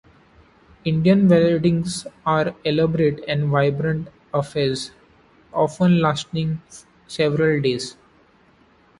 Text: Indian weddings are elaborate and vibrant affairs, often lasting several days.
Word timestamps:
Indian 0.83 1.27
weddings 1.27 2.07
are 2.25 2.55
elaborate 2.65 3.23
and 3.27 3.51
vibrant 3.51 4.07
affairs, 4.33 4.89
often 5.53 6.01
lasting 6.01 6.59
several 7.05 7.61
days. 7.61 7.95